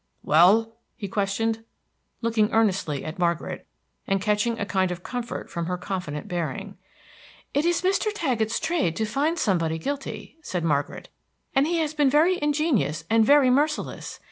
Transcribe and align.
"Well?" 0.23 0.77
he 0.97 1.07
questioned, 1.07 1.63
looking 2.23 2.51
earnestly 2.51 3.05
at 3.05 3.19
Margaret, 3.19 3.67
and 4.07 4.19
catching 4.19 4.59
a 4.59 4.65
kind 4.65 4.89
of 4.89 5.03
comfort 5.03 5.47
from 5.47 5.67
her 5.67 5.77
confident 5.77 6.27
bearing. 6.27 6.79
"It 7.53 7.65
is 7.65 7.83
Mr. 7.83 8.11
Taggett's 8.11 8.59
trade 8.59 8.95
to 8.95 9.05
find 9.05 9.37
somebody 9.37 9.77
guilty," 9.77 10.37
said 10.41 10.63
Margaret, 10.63 11.09
"and 11.53 11.67
he 11.67 11.77
has 11.77 11.93
been 11.93 12.09
very 12.09 12.41
ingenious 12.41 13.03
and 13.11 13.23
very 13.23 13.51
merciless. 13.51 14.19